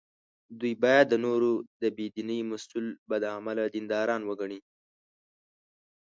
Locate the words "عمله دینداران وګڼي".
3.35-4.59